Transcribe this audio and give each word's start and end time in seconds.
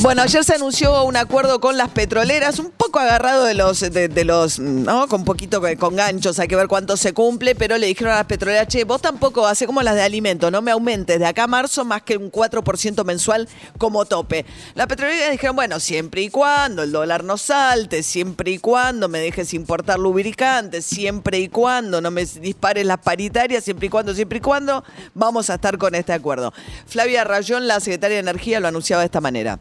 Bueno, 0.00 0.20
ayer 0.20 0.44
se 0.44 0.54
anunció 0.54 1.04
un 1.04 1.16
acuerdo 1.16 1.58
con 1.58 1.78
las 1.78 1.88
petroleras, 1.88 2.58
un 2.58 2.70
poco 2.70 2.98
agarrado 2.98 3.44
de 3.44 3.54
los, 3.54 3.80
de, 3.80 4.24
los, 4.24 4.58
¿no? 4.58 5.08
Con 5.08 5.24
poquito 5.24 5.62
con 5.78 5.96
ganchos, 5.96 6.38
hay 6.38 6.48
que 6.48 6.54
ver 6.54 6.68
cuánto 6.68 6.98
se 6.98 7.14
cumple, 7.14 7.54
pero 7.54 7.78
le 7.78 7.86
dijeron 7.86 8.12
a 8.12 8.16
las 8.16 8.26
petroleras, 8.26 8.68
che, 8.68 8.84
vos 8.84 9.00
tampoco, 9.00 9.46
hace 9.46 9.66
como 9.66 9.82
las 9.82 9.94
de 9.94 10.02
alimento, 10.02 10.50
no 10.50 10.60
me 10.60 10.70
aumentes 10.70 11.18
de 11.18 11.24
acá 11.24 11.44
a 11.44 11.46
marzo 11.46 11.84
más 11.86 12.02
que 12.02 12.18
un 12.18 12.30
4% 12.30 13.04
mensual 13.04 13.48
como 13.78 14.04
tope. 14.04 14.44
Las 14.74 14.86
petroleras 14.86 15.30
dijeron, 15.30 15.56
bueno, 15.56 15.80
siempre 15.80 16.20
y 16.20 16.28
cuando 16.28 16.82
el 16.82 16.92
dólar 16.92 17.24
no 17.24 17.38
salte, 17.38 18.02
siempre 18.02 18.50
y 18.50 18.58
cuando 18.58 19.08
me 19.08 19.18
dejes 19.18 19.54
importar 19.54 19.98
lubricantes, 19.98 20.84
siempre 20.84 21.38
y 21.38 21.48
cuando 21.48 22.02
no 22.02 22.10
me 22.10 22.26
dispares 22.26 22.84
las 22.84 22.98
paritarias, 22.98 23.64
siempre 23.64 23.86
y 23.86 23.90
cuando, 23.90 24.14
siempre 24.14 24.38
y 24.38 24.42
cuando, 24.42 24.84
vamos 25.14 25.48
a 25.48 25.54
estar 25.54 25.78
con 25.78 25.94
este 25.94 26.12
acuerdo. 26.12 26.52
Flavia 26.86 27.24
Rayón, 27.24 27.66
la 27.66 27.80
secretaria 27.80 28.16
de 28.16 28.20
Energía, 28.20 28.60
lo 28.60 28.68
anunciaba 28.68 29.00
de 29.00 29.06
esta 29.06 29.22
manera 29.22 29.58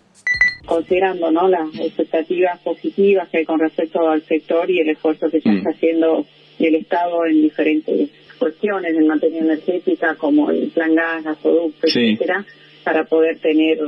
considerando 0.65 1.31
no 1.31 1.47
las 1.47 1.73
expectativas 1.79 2.59
positivas 2.59 3.29
que 3.29 3.39
hay 3.39 3.45
con 3.45 3.59
respecto 3.59 4.07
al 4.07 4.21
sector 4.23 4.69
y 4.69 4.79
el 4.79 4.89
esfuerzo 4.89 5.29
que 5.29 5.41
se 5.41 5.49
está 5.49 5.69
mm. 5.69 5.73
haciendo 5.73 6.25
el 6.59 6.75
Estado 6.75 7.25
en 7.25 7.41
diferentes 7.41 8.09
cuestiones 8.37 8.95
en 8.95 9.07
materia 9.07 9.39
energética 9.39 10.15
como 10.15 10.51
el 10.51 10.69
plan 10.69 10.95
gas, 10.95 11.23
gasoducto, 11.23 11.87
etcétera, 11.87 12.45
para 12.83 13.05
poder 13.05 13.39
tener 13.39 13.79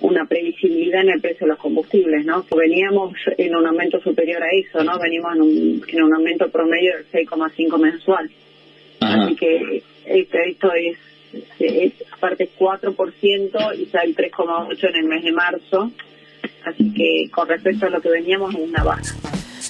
una 0.00 0.26
previsibilidad 0.26 1.02
en 1.02 1.10
el 1.10 1.20
precio 1.20 1.46
de 1.46 1.52
los 1.52 1.58
combustibles, 1.58 2.24
¿no? 2.24 2.44
Veníamos 2.56 3.14
en 3.36 3.54
un 3.54 3.66
aumento 3.66 4.00
superior 4.00 4.42
a 4.42 4.48
eso, 4.52 4.82
¿no? 4.84 4.98
Venimos 4.98 5.34
en 5.34 5.42
un, 5.42 5.82
en 5.86 6.02
un 6.02 6.14
aumento 6.14 6.48
promedio 6.50 6.92
del 6.96 7.26
6,5 7.26 7.78
mensual. 7.78 8.30
Así 9.00 9.36
que 9.36 9.82
esto, 10.06 10.38
esto 10.38 10.72
es 10.72 10.98
es 11.58 11.92
aparte 12.12 12.50
4% 12.58 13.78
y 13.78 13.86
sale 13.86 14.10
el 14.10 14.16
3,8% 14.16 14.88
en 14.88 14.96
el 14.96 15.04
mes 15.04 15.24
de 15.24 15.32
marzo. 15.32 15.90
Así 16.64 16.92
que 16.92 17.30
con 17.30 17.48
respecto 17.48 17.86
a 17.86 17.90
lo 17.90 18.00
que 18.00 18.08
veníamos 18.08 18.54
es 18.54 18.60
una 18.60 18.82
baja. 18.82 19.14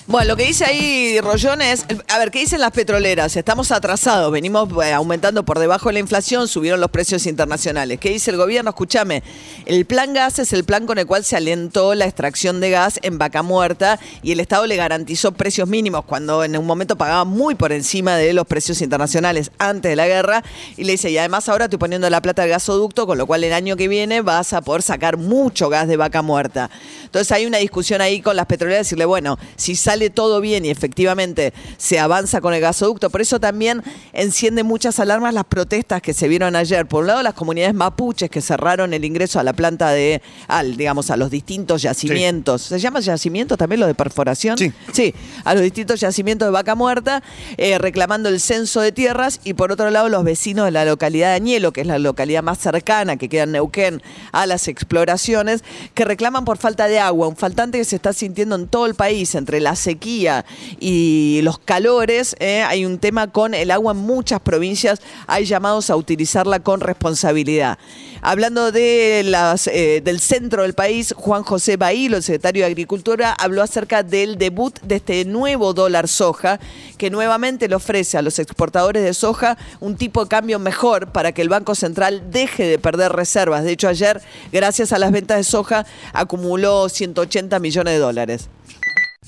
Bueno, 0.08 0.28
lo 0.28 0.36
que 0.36 0.44
dice 0.44 0.64
ahí 0.64 1.20
Rollón 1.20 1.60
es, 1.62 1.84
a 2.06 2.18
ver, 2.18 2.30
¿qué 2.30 2.38
dicen 2.38 2.60
las 2.60 2.70
petroleras? 2.70 3.34
Estamos 3.34 3.72
atrasados, 3.72 4.30
venimos 4.30 4.68
eh, 4.84 4.92
aumentando 4.92 5.44
por 5.44 5.58
debajo 5.58 5.88
de 5.88 5.94
la 5.94 5.98
inflación, 5.98 6.46
subieron 6.46 6.78
los 6.80 6.92
precios 6.92 7.26
internacionales. 7.26 7.98
¿Qué 7.98 8.10
dice 8.10 8.30
el 8.30 8.36
gobierno? 8.36 8.70
Escúchame, 8.70 9.24
el 9.64 9.84
plan 9.84 10.14
gas 10.14 10.38
es 10.38 10.52
el 10.52 10.62
plan 10.62 10.86
con 10.86 10.98
el 10.98 11.06
cual 11.06 11.24
se 11.24 11.34
alentó 11.34 11.92
la 11.96 12.04
extracción 12.04 12.60
de 12.60 12.70
gas 12.70 13.00
en 13.02 13.18
Vaca 13.18 13.42
Muerta 13.42 13.98
y 14.22 14.30
el 14.30 14.38
Estado 14.38 14.68
le 14.68 14.76
garantizó 14.76 15.32
precios 15.32 15.68
mínimos 15.68 16.04
cuando 16.04 16.44
en 16.44 16.56
un 16.56 16.66
momento 16.66 16.94
pagaba 16.94 17.24
muy 17.24 17.56
por 17.56 17.72
encima 17.72 18.14
de 18.14 18.32
los 18.32 18.46
precios 18.46 18.82
internacionales 18.82 19.50
antes 19.58 19.90
de 19.90 19.96
la 19.96 20.06
guerra 20.06 20.44
y 20.76 20.84
le 20.84 20.92
dice, 20.92 21.10
y 21.10 21.18
además 21.18 21.48
ahora 21.48 21.64
estoy 21.64 21.80
poniendo 21.80 22.08
la 22.08 22.22
plata 22.22 22.42
del 22.42 22.52
gasoducto, 22.52 23.08
con 23.08 23.18
lo 23.18 23.26
cual 23.26 23.42
el 23.42 23.52
año 23.52 23.74
que 23.74 23.88
viene 23.88 24.20
vas 24.20 24.52
a 24.52 24.60
poder 24.60 24.82
sacar 24.82 25.16
mucho 25.16 25.68
gas 25.68 25.88
de 25.88 25.96
Vaca 25.96 26.22
Muerta. 26.22 26.70
Entonces 27.02 27.32
hay 27.32 27.44
una 27.44 27.58
discusión 27.58 28.00
ahí 28.00 28.20
con 28.20 28.36
las 28.36 28.46
petroleras, 28.46 28.86
decirle, 28.86 29.04
bueno, 29.04 29.36
si 29.56 29.74
sale 29.74 29.95
sale 29.96 30.10
todo 30.10 30.42
bien 30.42 30.66
y 30.66 30.70
efectivamente 30.70 31.54
se 31.78 31.98
avanza 31.98 32.42
con 32.42 32.52
el 32.52 32.60
gasoducto. 32.60 33.08
Por 33.08 33.22
eso 33.22 33.40
también 33.40 33.82
enciende 34.12 34.62
muchas 34.62 35.00
alarmas 35.00 35.32
las 35.32 35.46
protestas 35.46 36.02
que 36.02 36.12
se 36.12 36.28
vieron 36.28 36.54
ayer. 36.54 36.84
Por 36.86 37.00
un 37.00 37.06
lado, 37.06 37.22
las 37.22 37.32
comunidades 37.32 37.74
mapuches 37.74 38.28
que 38.28 38.42
cerraron 38.42 38.92
el 38.92 39.06
ingreso 39.06 39.40
a 39.40 39.42
la 39.42 39.54
planta 39.54 39.90
de, 39.92 40.20
al, 40.48 40.76
digamos, 40.76 41.10
a 41.10 41.16
los 41.16 41.30
distintos 41.30 41.80
yacimientos. 41.80 42.60
¿Se 42.60 42.78
llama 42.78 43.00
yacimiento 43.00 43.56
también 43.56 43.80
lo 43.80 43.86
de 43.86 43.94
perforación? 43.94 44.58
Sí. 44.58 44.70
Sí, 44.92 45.14
a 45.44 45.54
los 45.54 45.62
distintos 45.62 45.98
yacimientos 46.00 46.48
de 46.48 46.52
vaca 46.52 46.74
muerta, 46.74 47.22
eh, 47.56 47.78
reclamando 47.78 48.28
el 48.28 48.38
censo 48.38 48.82
de 48.82 48.92
tierras. 48.92 49.40
Y 49.44 49.54
por 49.54 49.72
otro 49.72 49.90
lado, 49.90 50.10
los 50.10 50.24
vecinos 50.24 50.66
de 50.66 50.72
la 50.72 50.84
localidad 50.84 51.28
de 51.28 51.36
Añelo, 51.36 51.72
que 51.72 51.80
es 51.80 51.86
la 51.86 51.98
localidad 51.98 52.42
más 52.42 52.58
cercana 52.58 53.16
que 53.16 53.30
queda 53.30 53.44
en 53.44 53.52
Neuquén 53.52 54.02
a 54.32 54.44
las 54.44 54.68
exploraciones, 54.68 55.64
que 55.94 56.04
reclaman 56.04 56.44
por 56.44 56.58
falta 56.58 56.86
de 56.86 56.98
agua, 56.98 57.28
un 57.28 57.36
faltante 57.36 57.78
que 57.78 57.84
se 57.86 57.96
está 57.96 58.12
sintiendo 58.12 58.56
en 58.56 58.68
todo 58.68 58.84
el 58.84 58.94
país 58.94 59.34
entre 59.34 59.60
las 59.60 59.85
sequía 59.86 60.44
y 60.80 61.40
los 61.44 61.60
calores, 61.60 62.34
eh, 62.40 62.62
hay 62.62 62.84
un 62.84 62.98
tema 62.98 63.28
con 63.28 63.54
el 63.54 63.70
agua 63.70 63.92
en 63.92 63.98
muchas 63.98 64.40
provincias, 64.40 65.00
hay 65.28 65.44
llamados 65.44 65.90
a 65.90 65.96
utilizarla 65.96 66.58
con 66.58 66.80
responsabilidad. 66.80 67.78
Hablando 68.20 68.72
de 68.72 69.22
las, 69.24 69.68
eh, 69.68 70.00
del 70.02 70.18
centro 70.18 70.62
del 70.62 70.74
país, 70.74 71.14
Juan 71.16 71.44
José 71.44 71.76
Bailo, 71.76 72.16
el 72.16 72.24
secretario 72.24 72.62
de 72.64 72.66
Agricultura, 72.66 73.32
habló 73.32 73.62
acerca 73.62 74.02
del 74.02 74.38
debut 74.38 74.80
de 74.80 74.96
este 74.96 75.24
nuevo 75.24 75.72
dólar 75.72 76.08
soja, 76.08 76.58
que 76.98 77.08
nuevamente 77.08 77.68
le 77.68 77.76
ofrece 77.76 78.18
a 78.18 78.22
los 78.22 78.40
exportadores 78.40 79.04
de 79.04 79.14
soja 79.14 79.56
un 79.78 79.96
tipo 79.96 80.24
de 80.24 80.28
cambio 80.28 80.58
mejor 80.58 81.12
para 81.12 81.30
que 81.30 81.42
el 81.42 81.48
Banco 81.48 81.76
Central 81.76 82.24
deje 82.32 82.64
de 82.64 82.80
perder 82.80 83.12
reservas. 83.12 83.62
De 83.62 83.70
hecho, 83.70 83.86
ayer, 83.86 84.20
gracias 84.50 84.92
a 84.92 84.98
las 84.98 85.12
ventas 85.12 85.36
de 85.36 85.44
soja, 85.44 85.86
acumuló 86.12 86.88
180 86.88 87.60
millones 87.60 87.94
de 87.94 88.00
dólares. 88.00 88.48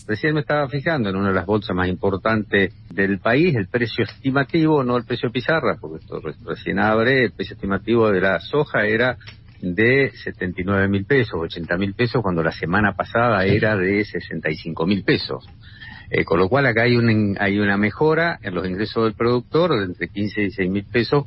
Recién 0.09 0.33
me 0.33 0.41
estaba 0.41 0.67
fijando 0.71 1.11
en 1.11 1.17
una 1.17 1.29
de 1.29 1.35
las 1.35 1.45
bolsas 1.45 1.77
más 1.77 1.87
importantes 1.87 2.73
del 2.89 3.19
país, 3.19 3.55
el 3.55 3.69
precio 3.69 4.05
estimativo, 4.05 4.83
no 4.83 4.97
el 4.97 5.05
precio 5.05 5.31
pizarra, 5.31 5.77
porque 5.79 6.03
esto 6.03 6.23
recién 6.47 6.79
abre, 6.79 7.25
el 7.25 7.33
precio 7.33 7.57
estimativo 7.57 8.11
de 8.11 8.23
la 8.23 8.41
soja 8.41 8.87
era 8.87 9.19
de 9.61 10.11
79 10.25 10.89
mil 10.89 11.05
pesos, 11.05 11.35
80 11.35 11.77
mil 11.77 11.93
pesos, 11.93 12.23
cuando 12.23 12.43
la 12.43 12.53
semana 12.53 12.95
pasada 12.95 13.45
era 13.45 13.77
de 13.77 14.03
65 14.03 14.87
mil 14.87 15.05
pesos. 15.05 15.47
Eh, 16.09 16.25
con 16.25 16.39
lo 16.39 16.49
cual 16.49 16.65
acá 16.65 16.85
hay, 16.85 16.97
un, 16.97 17.37
hay 17.39 17.59
una 17.59 17.77
mejora 17.77 18.39
en 18.41 18.55
los 18.55 18.67
ingresos 18.67 19.05
del 19.05 19.13
productor 19.13 19.79
de 19.79 19.85
entre 19.85 20.09
15 20.09 20.41
y 20.41 20.45
16 20.45 20.71
mil 20.71 20.85
pesos 20.85 21.27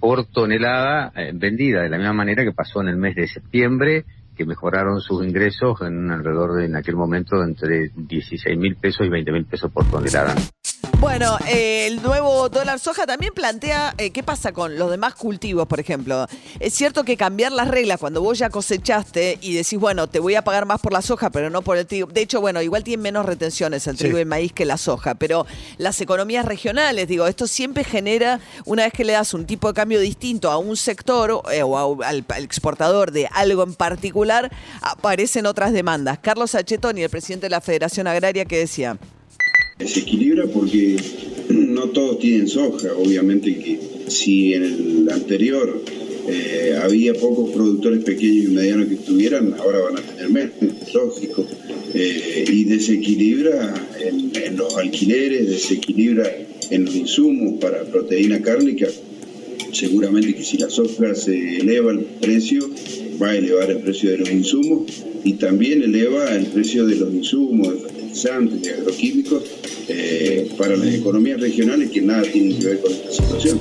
por 0.00 0.26
tonelada 0.26 1.12
eh, 1.14 1.30
vendida, 1.32 1.82
de 1.82 1.90
la 1.90 1.98
misma 1.98 2.12
manera 2.12 2.42
que 2.42 2.50
pasó 2.50 2.80
en 2.80 2.88
el 2.88 2.96
mes 2.96 3.14
de 3.14 3.28
septiembre 3.28 4.04
que 4.36 4.44
mejoraron 4.44 5.00
sus 5.00 5.24
ingresos 5.24 5.80
en 5.80 6.10
alrededor 6.10 6.54
de 6.54 6.66
en 6.66 6.76
aquel 6.76 6.96
momento 6.96 7.42
entre 7.42 7.90
16 7.94 8.58
mil 8.58 8.76
pesos 8.76 9.06
y 9.06 9.10
20 9.10 9.32
mil 9.32 9.46
pesos 9.46 9.70
por 9.72 9.84
tonelada. 9.90 10.34
Bueno, 11.00 11.36
eh, 11.46 11.86
el 11.86 12.02
nuevo 12.02 12.48
dólar 12.48 12.78
soja 12.78 13.06
también 13.06 13.32
plantea 13.34 13.94
eh, 13.98 14.10
qué 14.10 14.22
pasa 14.22 14.52
con 14.52 14.78
los 14.78 14.90
demás 14.90 15.14
cultivos, 15.14 15.66
por 15.66 15.78
ejemplo. 15.78 16.26
Es 16.58 16.74
cierto 16.74 17.04
que 17.04 17.16
cambiar 17.16 17.52
las 17.52 17.68
reglas 17.68 18.00
cuando 18.00 18.22
vos 18.22 18.38
ya 18.38 18.48
cosechaste 18.48 19.38
y 19.40 19.54
decís, 19.54 19.78
bueno, 19.78 20.08
te 20.08 20.20
voy 20.20 20.34
a 20.36 20.42
pagar 20.42 20.64
más 20.64 20.80
por 20.80 20.92
la 20.92 21.02
soja, 21.02 21.30
pero 21.30 21.50
no 21.50 21.62
por 21.62 21.76
el 21.76 21.86
trigo. 21.86 22.08
De 22.08 22.22
hecho, 22.22 22.40
bueno, 22.40 22.62
igual 22.62 22.82
tienen 22.82 23.02
menos 23.02 23.26
retenciones 23.26 23.86
el 23.86 23.96
trigo 23.96 24.16
y 24.18 24.22
el 24.22 24.26
maíz 24.26 24.52
que 24.52 24.64
la 24.64 24.78
soja, 24.78 25.14
pero 25.14 25.46
las 25.76 26.00
economías 26.00 26.44
regionales, 26.44 27.08
digo, 27.08 27.26
esto 27.26 27.46
siempre 27.46 27.84
genera, 27.84 28.40
una 28.64 28.84
vez 28.84 28.92
que 28.92 29.04
le 29.04 29.12
das 29.12 29.34
un 29.34 29.46
tipo 29.46 29.68
de 29.68 29.74
cambio 29.74 30.00
distinto 30.00 30.50
a 30.50 30.56
un 30.56 30.76
sector 30.76 31.42
eh, 31.52 31.62
o 31.62 32.02
al, 32.02 32.24
al, 32.28 32.44
exportador 32.44 33.12
de 33.12 33.28
algo 33.32 33.62
en 33.62 33.74
particular, 33.74 34.50
aparecen 34.80 35.46
otras 35.46 35.72
demandas. 35.72 36.18
Carlos 36.20 36.54
Achetoni, 36.54 37.02
el 37.02 37.10
presidente 37.10 37.46
de 37.46 37.50
la 37.50 37.60
Federación 37.60 38.06
Agraria, 38.06 38.44
que 38.44 38.58
decía. 38.58 38.96
Se 39.84 40.00
equilibra 40.00 40.46
porque 40.46 40.96
no 41.50 41.90
todos 41.90 42.18
tienen 42.18 42.48
soja, 42.48 42.94
obviamente 42.94 43.54
que 43.54 43.78
si 44.08 44.54
en 44.54 44.62
el 44.64 45.10
anterior 45.10 45.82
eh, 46.28 46.78
había 46.82 47.12
pocos 47.12 47.50
productores 47.50 48.02
pequeños 48.02 48.46
y 48.46 48.48
medianos 48.48 48.88
que 48.88 48.96
tuvieran, 48.96 49.54
ahora 49.54 49.80
van 49.80 49.98
a 49.98 50.00
tener 50.00 50.30
menos, 50.30 50.94
lógico. 50.94 51.46
Eh, 51.94 52.44
y 52.48 52.64
desequilibra 52.64 53.74
en, 54.00 54.56
los 54.56 54.76
alquileres, 54.76 55.48
desequilibra 55.48 56.30
en 56.70 56.84
los 56.86 56.94
insumos 56.94 57.60
para 57.60 57.84
proteína 57.84 58.40
cárnica. 58.40 58.88
Seguramente 59.72 60.34
que 60.34 60.42
si 60.42 60.56
la 60.56 60.70
soja 60.70 61.14
se 61.14 61.58
eleva 61.58 61.92
el 61.92 62.00
precio, 62.00 62.70
va 63.20 63.30
a 63.30 63.36
elevar 63.36 63.70
el 63.70 63.78
precio 63.78 64.10
de 64.10 64.18
los 64.18 64.30
insumos 64.30 64.90
y 65.22 65.34
también 65.34 65.82
eleva 65.82 66.34
el 66.34 66.46
precio 66.46 66.86
de 66.86 66.96
los 66.96 67.12
insumos, 67.12 67.74
fertilizantes, 68.16 68.62
de 68.62 68.74
agroquímicos 68.74 69.42
eh, 69.88 70.54
para 70.58 70.76
las 70.76 70.94
economías 70.94 71.40
regionales 71.40 71.90
que 71.90 72.00
nada 72.00 72.22
tienen 72.22 72.58
que 72.58 72.66
ver 72.66 72.80
con 72.80 72.92
esta 72.92 73.12
situación. 73.12 73.58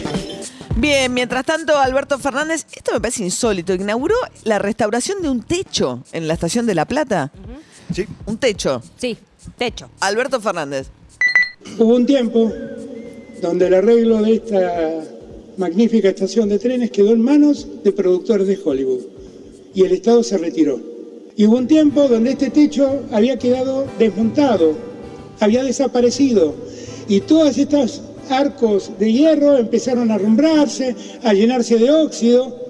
Bien, 0.77 1.13
mientras 1.13 1.45
tanto, 1.45 1.77
Alberto 1.77 2.19
Fernández, 2.19 2.65
esto 2.75 2.93
me 2.93 2.99
parece 2.99 3.23
insólito, 3.23 3.73
inauguró 3.73 4.15
la 4.43 4.59
restauración 4.59 5.21
de 5.21 5.29
un 5.29 5.41
techo 5.41 6.03
en 6.11 6.27
la 6.27 6.33
estación 6.33 6.65
de 6.65 6.75
La 6.75 6.85
Plata. 6.85 7.31
Sí. 7.93 8.05
Un 8.25 8.37
techo. 8.37 8.81
Sí, 8.97 9.17
techo. 9.57 9.89
Alberto 10.01 10.41
Fernández. 10.41 10.87
Hubo 11.77 11.95
un 11.95 12.05
tiempo 12.05 12.51
donde 13.41 13.67
el 13.67 13.73
arreglo 13.73 14.21
de 14.21 14.35
esta 14.35 15.03
magnífica 15.57 16.09
estación 16.09 16.49
de 16.49 16.59
trenes 16.59 16.91
quedó 16.91 17.11
en 17.11 17.21
manos 17.21 17.67
de 17.83 17.91
productores 17.91 18.47
de 18.47 18.59
Hollywood 18.63 19.01
y 19.73 19.83
el 19.83 19.93
Estado 19.93 20.23
se 20.23 20.37
retiró. 20.37 20.94
Y 21.37 21.45
hubo 21.45 21.57
un 21.57 21.67
tiempo 21.67 22.07
donde 22.07 22.31
este 22.31 22.49
techo 22.49 23.03
había 23.11 23.37
quedado 23.37 23.85
desmontado 23.99 24.95
había 25.39 25.63
desaparecido 25.63 26.55
y 27.07 27.21
todas 27.21 27.57
estas 27.57 28.01
arcos 28.29 28.91
de 28.99 29.11
hierro 29.11 29.57
empezaron 29.57 30.11
a 30.11 30.15
arrumbrarse, 30.15 30.95
a 31.23 31.33
llenarse 31.33 31.77
de 31.77 31.91
óxido, 31.91 32.65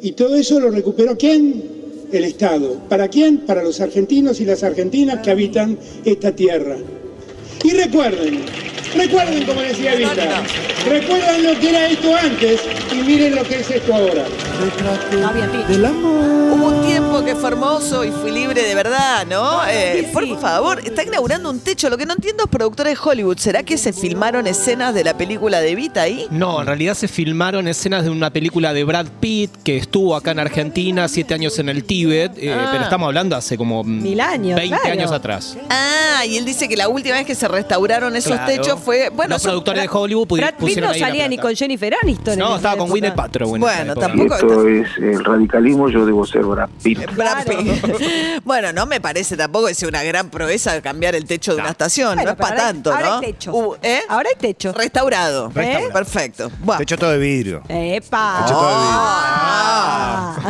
y 0.00 0.12
todo 0.12 0.36
eso 0.36 0.60
lo 0.60 0.70
recuperó 0.70 1.16
quién? 1.18 1.76
El 2.12 2.24
Estado. 2.24 2.76
¿Para 2.88 3.08
quién? 3.08 3.38
Para 3.38 3.62
los 3.62 3.80
argentinos 3.80 4.40
y 4.40 4.44
las 4.44 4.62
argentinas 4.62 5.20
que 5.22 5.30
habitan 5.30 5.76
esta 6.04 6.32
tierra. 6.32 6.76
Y 7.64 7.70
recuerden, 7.70 8.40
recuerden 8.96 9.44
como 9.44 9.60
decía 9.60 9.94
Evita, 9.94 10.42
recuerden 10.88 11.42
lo 11.42 11.60
que 11.60 11.68
era 11.68 11.90
esto 11.90 12.14
antes 12.14 12.60
y 12.92 13.04
miren 13.04 13.34
lo 13.34 13.42
que 13.42 13.56
es 13.56 13.70
esto 13.70 13.94
ahora. 13.94 14.24
Del 15.68 15.84
amor. 15.84 16.85
Que 17.24 17.34
fue 17.34 17.48
hermoso 17.48 18.04
y 18.04 18.10
fui 18.12 18.30
libre 18.30 18.62
de 18.62 18.74
verdad, 18.74 19.26
¿no? 19.28 19.60
Eh, 19.66 20.04
sí, 20.06 20.12
por 20.12 20.38
favor, 20.38 20.78
está 20.84 21.02
inaugurando 21.02 21.50
un 21.50 21.58
techo. 21.60 21.88
Lo 21.90 21.96
que 21.98 22.06
no 22.06 22.12
entiendo 22.12 22.44
es 22.44 22.50
productores 22.50 22.94
de 22.96 23.00
Hollywood. 23.10 23.38
¿Será 23.38 23.62
que 23.64 23.78
se 23.78 23.92
filmaron 23.92 24.46
escenas 24.46 24.94
de 24.94 25.02
la 25.02 25.16
película 25.18 25.58
de 25.60 25.70
Evita 25.70 26.02
ahí? 26.02 26.28
No, 26.30 26.60
en 26.60 26.66
realidad 26.66 26.94
se 26.94 27.08
filmaron 27.08 27.66
escenas 27.66 28.04
de 28.04 28.10
una 28.10 28.30
película 28.30 28.72
de 28.72 28.84
Brad 28.84 29.06
Pitt 29.18 29.50
que 29.64 29.76
estuvo 29.76 30.14
acá 30.14 30.30
en 30.32 30.38
Argentina, 30.40 31.08
siete 31.08 31.34
años 31.34 31.58
en 31.58 31.68
el 31.68 31.82
Tíbet, 31.84 32.32
eh, 32.38 32.52
Ah. 32.54 32.68
pero 32.70 32.84
estamos 32.84 33.06
hablando 33.06 33.34
hace 33.34 33.56
como 33.56 33.82
mm, 33.82 34.02
Mil 34.02 34.20
años, 34.20 34.56
20 34.60 34.76
claro. 34.78 34.92
años 34.92 35.10
atrás. 35.10 35.56
Ah, 35.70 36.24
y 36.26 36.36
él 36.36 36.44
dice 36.44 36.68
que 36.68 36.76
la 36.76 36.88
última 36.88 37.16
vez 37.16 37.26
que 37.26 37.34
se 37.34 37.48
restauraron 37.48 38.14
esos 38.14 38.32
Claro. 38.34 38.52
techos 38.52 38.78
fue. 38.80 39.08
Bueno, 39.08 39.34
Los 39.34 39.42
productores 39.42 39.82
de 39.82 39.88
Hollywood 39.90 40.28
pudi- 40.28 40.36
Brad 40.40 40.54
Pitt 40.64 40.78
no 40.78 40.94
salía 40.94 41.26
ni 41.26 41.38
con 41.38 41.56
Jennifer 41.56 41.92
Aniston. 42.02 42.38
No, 42.38 42.56
estaba 42.56 42.76
con. 42.76 42.88
Gwyneth 42.90 43.14
Paltrow. 43.14 43.54
en 43.56 43.60
Bueno, 43.62 43.94
tampoco- 43.96 44.34
esto 44.36 44.68
es 44.68 44.86
el 44.98 45.24
radicalismo, 45.24 45.88
yo 45.88 46.06
debo 46.06 46.24
ser 46.26 46.42
Brad 46.44 46.68
Pitt. 46.82 47.05
Brad 47.14 47.44
Claro. 47.44 47.58
Pitt. 47.62 47.84
bueno, 48.44 48.72
no 48.72 48.86
me 48.86 49.00
parece 49.00 49.36
tampoco 49.36 49.66
que 49.66 49.74
sea 49.74 49.88
una 49.88 50.02
gran 50.02 50.30
proeza 50.30 50.80
cambiar 50.82 51.14
el 51.14 51.24
techo 51.24 51.54
de 51.54 51.60
una 51.60 51.70
estación. 51.70 52.14
Bueno, 52.16 52.22
no 52.24 52.30
es 52.30 52.36
pero 52.36 52.48
para 52.48 52.50
ahora 52.56 52.66
hay- 52.68 52.72
tanto, 52.74 52.92
ahora 52.92 53.06
¿no? 53.06 53.14
hay 53.18 53.20
techo. 53.32 53.52
Uh, 53.54 53.76
¿eh? 53.82 54.00
Ahora 54.08 54.28
hay 54.30 54.36
techo. 54.40 54.72
Restaurado. 54.72 55.50
Restaurado. 55.54 55.92
Perfecto. 55.92 56.50
Bueno. 56.60 56.78
Techo 56.78 56.96
todo 56.98 57.10
de 57.10 57.18
vidrio. 57.18 57.62
¡Epa! 57.68 58.42
Techo 58.44 58.54
todo 58.54 58.68
de 58.68 58.74
vidrio. 58.74 59.00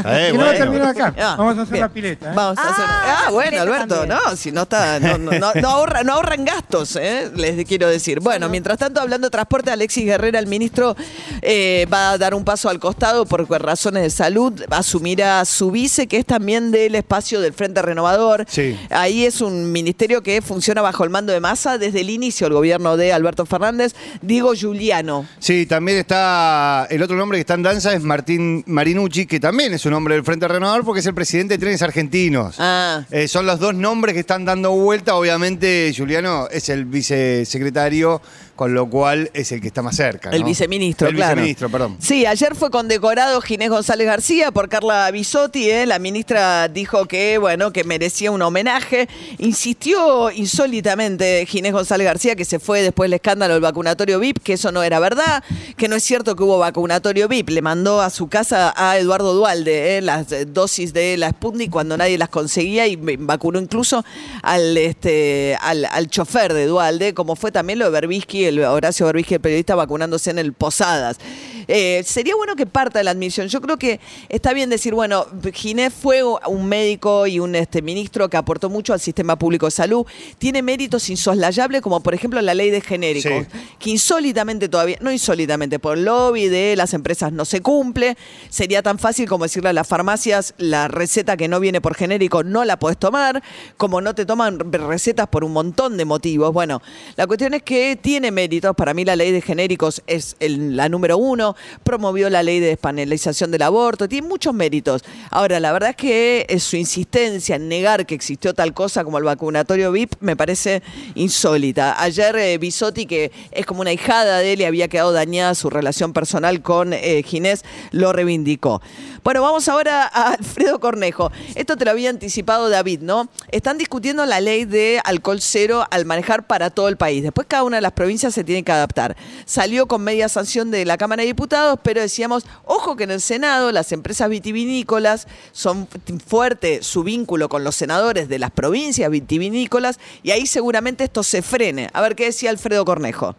Eh, 0.16 0.30
Y 0.32 0.36
no 0.36 0.44
va 0.44 0.50
a 0.50 0.50
bueno. 0.52 0.64
terminar 0.64 0.88
acá. 0.88 1.14
Ah, 1.18 1.34
Vamos 1.38 1.58
a 1.58 1.62
hacer 1.62 1.72
bien. 1.72 1.80
la 1.82 1.88
pileta. 1.88 2.30
¿eh? 2.30 2.34
Vamos 2.34 2.58
a 2.58 2.62
hacer. 2.62 2.84
Ah, 2.86 3.24
Ah, 3.26 3.30
bueno, 3.30 3.60
Alberto, 3.62 3.94
también. 3.96 4.18
no, 4.24 4.36
si 4.36 4.52
no 4.52 4.62
está, 4.62 5.00
no, 5.00 5.18
no, 5.18 5.32
no, 5.32 5.52
no 5.54 5.68
ahorra- 5.68 6.04
no 6.04 6.12
ahorran 6.14 6.44
gastos, 6.44 6.96
¿eh? 6.96 7.30
les 7.34 7.64
quiero 7.66 7.88
decir. 7.88 8.20
Bueno, 8.20 8.48
mientras 8.48 8.78
tanto, 8.78 9.00
hablando 9.00 9.26
de 9.26 9.30
transporte, 9.30 9.70
Alexis 9.70 10.04
Guerrera, 10.04 10.38
el 10.38 10.46
ministro, 10.46 10.96
eh, 11.42 11.86
va 11.92 12.12
a 12.12 12.18
dar 12.18 12.34
un 12.34 12.44
paso 12.44 12.68
al 12.68 12.78
costado 12.78 13.26
por 13.26 13.48
razones 13.50 14.02
de 14.02 14.10
salud, 14.10 14.62
asumirá 14.70 15.44
su 15.44 15.70
vice, 15.70 16.06
que 16.06 16.18
es 16.18 16.26
también 16.26 16.70
del 16.70 16.94
espacio 16.94 17.40
del 17.40 17.52
Frente 17.52 17.82
Renovador. 17.82 18.44
Sí. 18.48 18.78
Ahí 18.90 19.24
es 19.24 19.40
un 19.40 19.72
ministerio 19.72 20.22
que 20.22 20.40
funciona 20.42 20.82
bajo 20.82 21.02
el 21.04 21.10
mando 21.10 21.32
de 21.32 21.40
Massa 21.40 21.78
desde 21.78 22.00
el 22.02 22.10
inicio 22.10 22.46
del 22.46 22.54
gobierno 22.54 22.96
de 22.96 23.12
Alberto 23.12 23.46
Fernández. 23.46 23.94
Diego 24.22 24.54
Giuliano. 24.54 25.26
Sí, 25.38 25.66
también 25.66 25.98
está 25.98 26.86
el 26.90 27.02
otro 27.02 27.16
nombre 27.16 27.38
que 27.38 27.40
está 27.40 27.54
en 27.54 27.62
danza 27.62 27.92
es 27.94 28.02
Martín 28.02 28.62
Marinucci, 28.66 29.26
que 29.26 29.40
también 29.40 29.74
es 29.74 29.84
un 29.86 29.94
hombre 29.96 30.14
del 30.14 30.24
Frente 30.24 30.46
Renovador 30.46 30.84
porque 30.84 31.00
es 31.00 31.06
el 31.06 31.14
presidente 31.14 31.54
de 31.54 31.58
Trenes 31.58 31.82
Argentinos. 31.82 32.56
Ah. 32.58 33.04
Eh, 33.10 33.28
son 33.28 33.46
los 33.46 33.58
dos 33.58 33.74
nombres 33.74 34.14
que 34.14 34.20
están 34.20 34.44
dando 34.44 34.70
vuelta. 34.72 35.16
Obviamente, 35.16 35.92
Juliano 35.96 36.48
es 36.50 36.68
el 36.68 36.84
vicesecretario, 36.84 38.20
con 38.56 38.74
lo 38.74 38.88
cual 38.88 39.30
es 39.34 39.52
el 39.52 39.60
que 39.60 39.68
está 39.68 39.82
más 39.82 39.96
cerca. 39.96 40.30
El 40.30 40.42
viceministro, 40.42 41.08
El 41.08 41.14
claro. 41.14 41.34
viceministro, 41.34 41.68
perdón. 41.70 41.96
Sí, 42.00 42.24
ayer 42.24 42.54
fue 42.54 42.70
condecorado 42.70 43.40
Ginés 43.42 43.68
González 43.68 44.06
García 44.06 44.50
por 44.50 44.70
Carla 44.70 45.10
Bisotti. 45.10 45.70
¿eh? 45.70 45.86
La 45.86 45.98
ministra 45.98 46.68
dijo 46.68 47.04
que, 47.06 47.36
bueno, 47.36 47.72
que 47.72 47.84
merecía 47.84 48.30
un 48.30 48.40
homenaje. 48.40 49.08
Insistió 49.38 50.30
insólitamente 50.30 51.44
Ginés 51.46 51.72
González 51.72 52.06
García 52.06 52.34
que 52.34 52.46
se 52.46 52.58
fue 52.58 52.80
después 52.80 53.08
del 53.10 53.14
escándalo 53.14 53.54
del 53.54 53.62
vacunatorio 53.62 54.18
VIP, 54.18 54.38
que 54.42 54.54
eso 54.54 54.72
no 54.72 54.82
era 54.82 54.98
verdad, 55.00 55.44
que 55.76 55.86
no 55.86 55.96
es 55.96 56.02
cierto 56.02 56.34
que 56.34 56.42
hubo 56.42 56.58
vacunatorio 56.58 57.28
VIP. 57.28 57.50
Le 57.50 57.62
mandó 57.62 58.00
a 58.00 58.08
su 58.08 58.28
casa 58.28 58.72
a 58.74 58.96
Eduardo 58.96 59.34
Dualde 59.34 59.98
¿eh? 59.98 60.00
las 60.00 60.32
eh, 60.32 60.46
dosis 60.46 60.94
de 60.94 61.18
la 61.18 61.30
Sputnik 61.30 61.70
cuando 61.70 61.96
nadie 61.98 62.16
las 62.16 62.30
conseguía 62.30 62.86
y 62.86 62.96
vacunó 62.96 63.58
incluso 63.58 64.02
al, 64.42 64.78
este, 64.78 65.58
al, 65.60 65.84
al 65.84 66.08
chofer 66.08 66.54
de 66.54 66.66
Dualde, 66.66 67.12
como 67.12 67.36
fue 67.36 67.52
también 67.52 67.78
lo 67.78 67.84
de 67.84 67.90
Berbisky, 67.90 68.45
el 68.46 68.62
Horacio 68.64 69.06
Berbisky, 69.06 69.34
el 69.34 69.40
periodista, 69.40 69.74
vacunándose 69.74 70.30
en 70.30 70.38
el 70.38 70.52
Posadas. 70.52 71.18
Eh, 71.68 72.02
sería 72.04 72.34
bueno 72.36 72.54
que 72.56 72.66
parta 72.66 72.98
de 73.00 73.04
la 73.04 73.10
admisión. 73.10 73.48
Yo 73.48 73.60
creo 73.60 73.76
que 73.76 73.98
está 74.28 74.52
bien 74.52 74.70
decir, 74.70 74.94
bueno, 74.94 75.26
Ginés 75.52 75.92
fue 75.92 76.22
un 76.22 76.66
médico 76.68 77.26
y 77.26 77.40
un 77.40 77.54
este, 77.54 77.82
ministro 77.82 78.28
que 78.30 78.36
aportó 78.36 78.70
mucho 78.70 78.92
al 78.92 79.00
sistema 79.00 79.36
público 79.38 79.66
de 79.66 79.72
salud. 79.72 80.06
Tiene 80.38 80.62
méritos 80.62 81.10
insoslayables, 81.10 81.82
como 81.82 82.00
por 82.00 82.14
ejemplo 82.14 82.40
la 82.40 82.54
ley 82.54 82.70
de 82.70 82.80
genéricos, 82.80 83.32
Sí. 83.52 83.58
que 83.78 83.90
insólitamente 83.90 84.68
todavía, 84.68 84.96
no 85.00 85.10
insólitamente, 85.10 85.78
por 85.78 85.98
lobby 85.98 86.48
de 86.48 86.76
las 86.76 86.94
empresas 86.94 87.32
no 87.32 87.44
se 87.44 87.60
cumple. 87.60 88.16
Sería 88.48 88.82
tan 88.82 88.98
fácil 88.98 89.28
como 89.28 89.44
decirle 89.44 89.70
a 89.70 89.72
las 89.72 89.88
farmacias, 89.88 90.54
la 90.58 90.86
receta 90.88 91.36
que 91.36 91.48
no 91.48 91.58
viene 91.60 91.80
por 91.80 91.94
genérico 91.94 92.44
no 92.44 92.64
la 92.64 92.78
podés 92.78 92.98
tomar, 92.98 93.42
como 93.76 94.00
no 94.00 94.14
te 94.14 94.24
toman 94.24 94.58
recetas 94.72 95.26
por 95.28 95.42
un 95.42 95.52
montón 95.52 95.96
de 95.96 96.04
motivos. 96.04 96.52
Bueno, 96.52 96.80
la 97.16 97.26
cuestión 97.26 97.54
es 97.54 97.62
que 97.62 97.96
tiene 98.00 98.30
méritos. 98.30 98.74
Para 98.76 98.94
mí 98.94 99.04
la 99.04 99.16
ley 99.16 99.32
de 99.32 99.40
genéricos 99.42 100.02
es 100.06 100.36
el- 100.38 100.76
la 100.76 100.88
número 100.88 101.18
uno. 101.18 101.55
Promovió 101.82 102.30
la 102.30 102.42
ley 102.42 102.60
de 102.60 102.68
despanelización 102.68 103.50
del 103.50 103.62
aborto. 103.62 104.08
Tiene 104.08 104.26
muchos 104.26 104.54
méritos. 104.54 105.02
Ahora, 105.30 105.60
la 105.60 105.72
verdad 105.72 105.90
es 105.90 105.96
que 105.96 106.46
eh, 106.48 106.58
su 106.60 106.76
insistencia 106.76 107.56
en 107.56 107.68
negar 107.68 108.06
que 108.06 108.14
existió 108.14 108.54
tal 108.54 108.74
cosa 108.74 109.04
como 109.04 109.18
el 109.18 109.24
vacunatorio 109.24 109.92
VIP 109.92 110.14
me 110.20 110.36
parece 110.36 110.82
insólita. 111.14 112.00
Ayer 112.00 112.36
eh, 112.36 112.58
Bisotti, 112.58 113.06
que 113.06 113.30
es 113.50 113.66
como 113.66 113.80
una 113.80 113.92
hijada 113.92 114.38
de 114.38 114.52
él 114.52 114.60
y 114.60 114.64
había 114.64 114.88
quedado 114.88 115.12
dañada 115.12 115.54
su 115.54 115.70
relación 115.70 116.12
personal 116.12 116.62
con 116.62 116.92
eh, 116.92 117.22
Ginés, 117.24 117.64
lo 117.92 118.12
reivindicó. 118.12 118.80
Bueno, 119.24 119.42
vamos 119.42 119.68
ahora 119.68 120.04
a 120.04 120.34
Alfredo 120.34 120.78
Cornejo. 120.78 121.32
Esto 121.56 121.76
te 121.76 121.84
lo 121.84 121.90
había 121.90 122.10
anticipado 122.10 122.68
David, 122.68 123.00
¿no? 123.00 123.28
Están 123.50 123.76
discutiendo 123.76 124.24
la 124.24 124.40
ley 124.40 124.64
de 124.64 125.00
alcohol 125.04 125.40
cero 125.40 125.84
al 125.90 126.04
manejar 126.04 126.46
para 126.46 126.70
todo 126.70 126.88
el 126.88 126.96
país. 126.96 127.22
Después 127.22 127.46
cada 127.48 127.64
una 127.64 127.78
de 127.78 127.80
las 127.80 127.92
provincias 127.92 128.34
se 128.34 128.44
tiene 128.44 128.62
que 128.62 128.72
adaptar. 128.72 129.16
Salió 129.44 129.86
con 129.86 130.02
media 130.02 130.28
sanción 130.28 130.70
de 130.70 130.84
la 130.84 130.96
Cámara 130.96 131.22
de 131.22 131.26
Diputados, 131.26 131.45
pero 131.82 132.00
decíamos, 132.00 132.46
ojo 132.64 132.96
que 132.96 133.04
en 133.04 133.10
el 133.10 133.20
Senado 133.20 133.72
las 133.72 133.92
empresas 133.92 134.28
vitivinícolas 134.28 135.28
son 135.52 135.88
fuerte 136.26 136.82
su 136.82 137.02
vínculo 137.02 137.48
con 137.48 137.64
los 137.64 137.74
senadores 137.74 138.28
de 138.28 138.38
las 138.38 138.50
provincias 138.50 139.10
vitivinícolas 139.10 140.00
y 140.22 140.30
ahí 140.30 140.46
seguramente 140.46 141.04
esto 141.04 141.22
se 141.22 141.42
frene. 141.42 141.88
A 141.92 142.00
ver 142.00 142.16
qué 142.16 142.26
decía 142.26 142.50
Alfredo 142.50 142.84
Cornejo. 142.84 143.36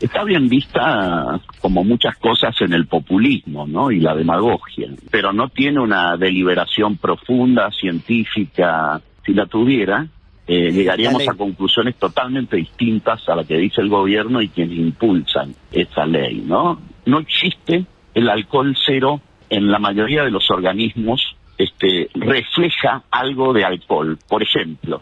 está 0.00 0.24
bien 0.24 0.48
vista 0.48 1.40
como 1.60 1.84
muchas 1.84 2.16
cosas 2.18 2.54
en 2.60 2.72
el 2.72 2.86
populismo, 2.86 3.66
¿no? 3.66 3.90
Y 3.90 4.00
la 4.00 4.14
demagogia, 4.14 4.88
pero 5.10 5.32
no 5.32 5.48
tiene 5.48 5.80
una 5.80 6.16
deliberación 6.16 6.96
profunda, 6.96 7.70
científica. 7.72 9.00
Si 9.24 9.34
la 9.34 9.46
tuviera, 9.46 10.06
eh, 10.46 10.70
llegaríamos 10.72 11.28
a 11.28 11.34
conclusiones 11.34 11.96
totalmente 11.96 12.56
distintas 12.56 13.28
a 13.28 13.36
la 13.36 13.44
que 13.44 13.58
dice 13.58 13.82
el 13.82 13.90
gobierno 13.90 14.40
y 14.40 14.48
quienes 14.48 14.78
impulsan 14.78 15.54
esa 15.70 16.06
ley, 16.06 16.42
¿no? 16.46 16.80
No 17.08 17.20
existe 17.20 17.86
el 18.12 18.28
alcohol 18.28 18.76
cero 18.84 19.22
en 19.48 19.70
la 19.70 19.78
mayoría 19.78 20.24
de 20.24 20.30
los 20.30 20.50
organismos, 20.50 21.36
este, 21.56 22.10
refleja 22.12 23.04
algo 23.10 23.54
de 23.54 23.64
alcohol. 23.64 24.18
Por 24.28 24.42
ejemplo, 24.42 25.00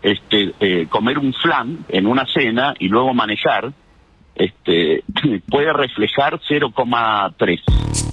este, 0.00 0.54
eh, 0.60 0.86
comer 0.88 1.18
un 1.18 1.34
flan 1.34 1.84
en 1.88 2.06
una 2.06 2.26
cena 2.26 2.74
y 2.78 2.86
luego 2.86 3.12
manejar 3.12 3.72
este, 4.36 5.02
puede 5.50 5.72
reflejar 5.72 6.38
0,3. 6.48 8.07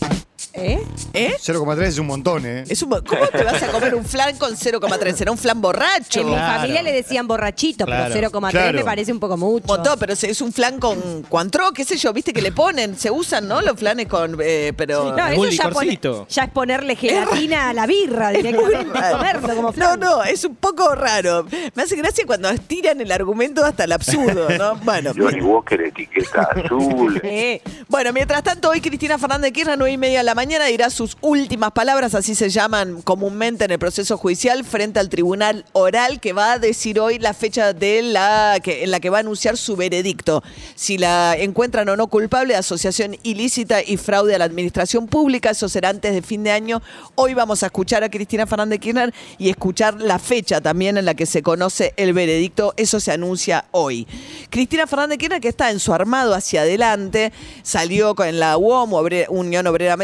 ¿Eh? 0.57 0.79
¿Eh? 1.13 1.35
0,3 1.39 1.81
es 1.83 1.97
un 1.99 2.07
montón, 2.07 2.45
¿eh? 2.45 2.63
Es 2.69 2.81
un 2.81 2.89
mo- 2.89 3.03
¿Cómo 3.03 3.27
te 3.27 3.43
vas 3.43 3.61
a 3.61 3.67
comer 3.67 3.93
un 3.95 4.05
flan 4.05 4.37
con 4.37 4.55
0,3? 4.55 5.13
¿Será 5.15 5.31
un 5.31 5.37
flan 5.37 5.61
borracho? 5.61 6.21
En 6.21 6.29
mi 6.29 6.35
familia 6.35 6.81
le 6.81 6.91
decían 6.93 7.27
borrachito, 7.27 7.85
Claro, 7.85 8.13
pero 8.13 8.29
0,3 8.31 8.51
claro. 8.51 8.77
me 8.77 8.83
parece 8.85 9.11
un 9.11 9.19
poco 9.19 9.35
mucho. 9.37 9.65
montón, 9.67 9.97
pero 9.99 10.13
es 10.13 10.41
un 10.41 10.53
flan 10.53 10.79
con 10.79 11.23
cuantro, 11.23 11.71
qué 11.73 11.83
sé 11.83 11.97
yo, 11.97 12.13
viste 12.13 12.31
que 12.31 12.41
le 12.41 12.51
ponen, 12.53 12.97
se 12.97 13.11
usan, 13.11 13.47
¿no? 13.47 13.61
Los 13.61 13.77
flanes 13.77 14.07
con, 14.07 14.37
eh, 14.41 14.71
pero... 14.77 15.13
No, 15.15 15.23
Algún 15.23 15.47
eso 15.49 15.63
ya, 15.63 15.69
pone- 15.69 15.91
licorcito. 15.91 16.27
ya 16.29 16.43
es 16.43 16.51
ponerle 16.51 16.95
gelatina 16.95 17.69
a 17.69 17.73
la 17.73 17.85
birra 17.85 18.29
directamente, 18.29 18.99
comerlo 19.11 19.47
como 19.55 19.61
No, 19.67 19.73
flan. 19.73 19.99
no, 19.99 20.23
es 20.23 20.43
un 20.45 20.55
poco 20.55 20.95
raro. 20.95 21.45
Me 21.73 21.83
hace 21.83 21.95
gracia 21.97 22.23
cuando 22.25 22.49
estiran 22.49 23.01
el 23.01 23.11
argumento 23.11 23.63
hasta 23.65 23.83
el 23.83 23.91
absurdo, 23.91 24.47
¿no? 24.57 24.75
Bueno. 24.85 25.11
Johnny 25.17 25.41
Walker, 25.41 25.81
etiqueta 25.81 26.47
azul. 26.55 27.19
Eh, 27.23 27.61
Bueno, 27.89 28.13
mientras 28.13 28.41
tanto, 28.43 28.69
hoy 28.69 28.79
Cristina 28.79 29.17
Fernández 29.17 29.49
de 29.49 29.53
Kirchner, 29.53 29.77
nueve 29.77 29.91
y 29.91 29.97
media 29.97 30.19
de 30.19 30.23
la 30.23 30.33
mañana. 30.35 30.44
Mañana 30.45 30.65
dirá 30.65 30.91
sus 30.91 31.17
últimas 31.21 31.71
palabras, 31.71 32.13
así 32.13 32.35
se 32.35 32.51
llaman 32.51 33.01
comúnmente 33.01 33.65
en 33.65 33.71
el 33.71 33.79
proceso 33.79 34.15
judicial, 34.15 34.63
frente 34.63 34.99
al 34.99 35.09
tribunal 35.09 35.65
oral 35.73 36.19
que 36.19 36.33
va 36.33 36.51
a 36.51 36.59
decir 36.59 36.99
hoy 36.99 37.17
la 37.17 37.33
fecha 37.33 37.73
de 37.73 38.03
la 38.03 38.61
en 38.63 38.91
la 38.91 38.99
que 38.99 39.09
va 39.09 39.17
a 39.17 39.19
anunciar 39.21 39.57
su 39.57 39.75
veredicto. 39.75 40.43
Si 40.75 40.99
la 40.99 41.35
encuentran 41.35 41.89
o 41.89 41.95
no 41.95 42.05
culpable 42.05 42.53
de 42.53 42.59
asociación 42.59 43.17
ilícita 43.23 43.81
y 43.81 43.97
fraude 43.97 44.35
a 44.35 44.37
la 44.37 44.45
administración 44.45 45.07
pública, 45.07 45.49
eso 45.49 45.67
será 45.67 45.89
antes 45.89 46.13
de 46.13 46.21
fin 46.21 46.43
de 46.43 46.51
año. 46.51 46.79
Hoy 47.15 47.33
vamos 47.33 47.63
a 47.63 47.65
escuchar 47.65 48.03
a 48.03 48.09
Cristina 48.11 48.45
Fernández 48.45 48.79
Kirchner 48.79 49.15
y 49.39 49.49
escuchar 49.49 49.99
la 49.99 50.19
fecha 50.19 50.61
también 50.61 50.99
en 50.99 51.05
la 51.05 51.15
que 51.15 51.25
se 51.25 51.41
conoce 51.41 51.95
el 51.97 52.13
veredicto. 52.13 52.75
Eso 52.77 52.99
se 52.99 53.11
anuncia 53.11 53.65
hoy. 53.71 54.05
Cristina 54.51 54.85
Fernández 54.85 55.17
Kirchner, 55.17 55.41
que 55.41 55.49
está 55.49 55.71
en 55.71 55.79
su 55.79 55.91
armado 55.91 56.35
hacia 56.35 56.61
adelante, 56.61 57.33
salió 57.63 58.13
con 58.13 58.39
la 58.39 58.57
UOM, 58.57 58.93
Unión 59.29 59.65
Obrera 59.65 59.97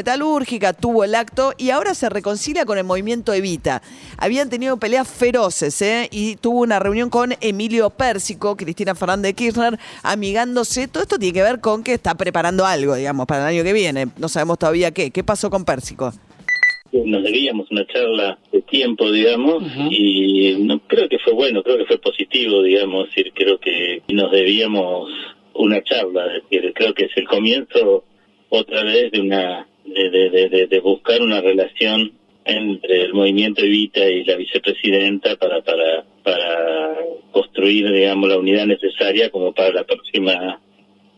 Tuvo 0.80 1.04
el 1.04 1.14
acto 1.14 1.52
y 1.58 1.72
ahora 1.72 1.94
se 1.94 2.10
reconcilia 2.10 2.66
con 2.66 2.78
el 2.78 2.86
movimiento 2.86 3.34
Evita. 3.34 3.82
Habían 4.18 4.50
tenido 4.50 4.78
peleas 4.78 5.10
feroces 5.10 5.82
¿eh? 5.82 6.08
y 6.10 6.38
tuvo 6.38 6.62
una 6.62 6.80
reunión 6.80 7.10
con 7.10 7.34
Emilio 7.42 7.90
Pérsico, 7.90 8.56
Cristina 8.56 8.96
Fernández 8.96 9.36
Kirchner, 9.36 9.78
amigándose. 10.04 10.88
Todo 10.88 11.04
esto 11.04 11.20
tiene 11.20 11.34
que 11.34 11.44
ver 11.44 11.60
con 11.60 11.84
que 11.84 11.94
está 11.94 12.16
preparando 12.16 12.66
algo, 12.66 12.96
digamos, 12.96 13.26
para 13.28 13.42
el 13.42 13.56
año 13.58 13.64
que 13.66 13.74
viene. 13.74 14.08
No 14.18 14.30
sabemos 14.30 14.58
todavía 14.58 14.92
qué. 14.92 15.12
¿Qué 15.12 15.22
pasó 15.22 15.50
con 15.50 15.66
Pérsico? 15.66 16.14
nos 16.94 17.24
debíamos 17.24 17.70
una 17.72 17.86
charla 17.88 18.38
de 18.52 18.62
tiempo, 18.62 19.12
digamos, 19.12 19.64
y 19.90 20.56
no 20.60 20.80
creo 20.88 21.08
que 21.08 21.20
fue 21.20 21.34
bueno, 21.34 21.64
creo 21.64 21.78
que 21.78 21.86
fue 21.86 21.98
positivo, 22.00 22.64
digamos, 22.64 23.08
es 23.08 23.16
decir, 23.16 23.34
creo 23.34 23.58
que 23.60 24.02
nos 24.10 24.30
debíamos 24.30 25.10
una 25.54 25.82
charla, 25.84 26.28
es 26.28 26.44
decir, 26.44 26.74
creo 26.74 26.94
que 26.94 27.06
es 27.06 27.12
el 27.16 27.28
comienzo 27.28 28.04
otra 28.50 28.84
vez 28.84 29.10
de 29.14 29.22
una 29.22 29.68
de, 29.86 30.10
de, 30.10 30.68
de, 30.68 30.80
buscar 30.80 31.22
una 31.22 31.42
relación 31.42 32.14
entre 32.46 33.04
el 33.04 33.14
movimiento 33.14 33.62
Evita 33.62 34.08
y 34.08 34.24
la 34.24 34.36
vicepresidenta 34.36 35.36
para 35.36 35.62
para 35.62 36.06
para 36.24 36.98
construir, 37.32 37.92
digamos, 37.92 38.30
la 38.30 38.38
unidad 38.38 38.66
necesaria 38.66 39.30
como 39.30 39.54
para 39.54 39.72
la 39.72 39.84
próxima 39.84 40.60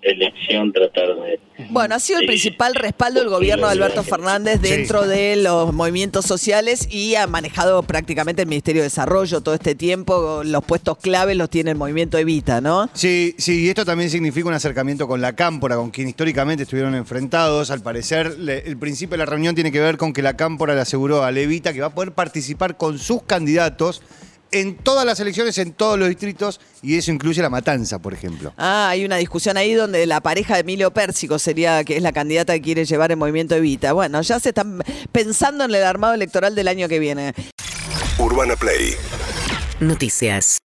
elección 0.05 0.71
tratar 0.73 1.15
de 1.15 1.39
Bueno, 1.69 1.95
ha 1.95 1.99
sido 1.99 2.19
el 2.19 2.25
principal 2.25 2.75
respaldo 2.75 3.19
del 3.21 3.29
gobierno 3.29 3.67
de 3.67 3.73
Alberto 3.73 4.03
Fernández 4.03 4.59
dentro 4.61 5.07
de 5.07 5.35
los 5.37 5.73
movimientos 5.73 6.25
sociales 6.25 6.87
y 6.91 7.15
ha 7.15 7.25
manejado 7.27 7.83
prácticamente 7.83 8.41
el 8.41 8.47
Ministerio 8.47 8.81
de 8.81 8.87
Desarrollo 8.87 9.41
todo 9.41 9.55
este 9.55 9.75
tiempo. 9.75 10.41
Los 10.43 10.63
puestos 10.63 10.97
clave 10.97 11.35
los 11.35 11.49
tiene 11.49 11.71
el 11.71 11.77
movimiento 11.77 12.17
Evita, 12.17 12.59
¿no? 12.61 12.89
Sí, 12.93 13.35
sí, 13.37 13.61
y 13.65 13.69
esto 13.69 13.85
también 13.85 14.09
significa 14.09 14.47
un 14.47 14.53
acercamiento 14.53 15.07
con 15.07 15.21
la 15.21 15.33
Cámpora, 15.33 15.75
con 15.75 15.91
quien 15.91 16.07
históricamente 16.09 16.63
estuvieron 16.63 16.95
enfrentados. 16.95 17.71
Al 17.71 17.81
parecer, 17.81 18.37
le- 18.39 18.59
el 18.67 18.77
principio 18.77 19.13
de 19.13 19.19
la 19.19 19.25
reunión 19.25 19.55
tiene 19.55 19.71
que 19.71 19.79
ver 19.79 19.97
con 19.97 20.13
que 20.13 20.21
la 20.21 20.35
Cámpora 20.35 20.75
le 20.75 20.81
aseguró 20.81 21.23
a 21.23 21.31
Levita 21.31 21.73
que 21.73 21.81
va 21.81 21.87
a 21.87 21.95
poder 21.95 22.11
participar 22.13 22.77
con 22.77 22.99
sus 22.99 23.23
candidatos 23.23 24.01
en 24.53 24.75
todas 24.75 25.05
las 25.05 25.19
elecciones, 25.19 25.57
en 25.57 25.73
todos 25.73 25.99
los 25.99 26.07
distritos, 26.07 26.61
y 26.81 26.97
eso 26.97 27.11
incluye 27.11 27.41
la 27.41 27.49
matanza, 27.49 27.99
por 27.99 28.13
ejemplo. 28.13 28.53
Ah, 28.57 28.89
hay 28.89 29.03
una 29.03 29.17
discusión 29.17 29.57
ahí 29.57 29.73
donde 29.73 30.05
la 30.05 30.21
pareja 30.21 30.53
de 30.53 30.61
Emilio 30.61 30.91
Pérsico 30.93 31.39
sería, 31.39 31.83
que 31.83 31.97
es 31.97 32.03
la 32.03 32.13
candidata 32.13 32.53
que 32.53 32.61
quiere 32.61 32.85
llevar 32.85 33.11
el 33.11 33.17
movimiento 33.17 33.55
Evita. 33.55 33.93
Bueno, 33.93 34.21
ya 34.21 34.39
se 34.39 34.49
están 34.49 34.81
pensando 35.11 35.65
en 35.65 35.73
el 35.73 35.83
armado 35.83 36.13
electoral 36.13 36.55
del 36.55 36.67
año 36.67 36.87
que 36.87 36.99
viene. 36.99 37.33
Urbana 38.19 38.55
Play 38.55 38.95
Noticias. 39.79 40.59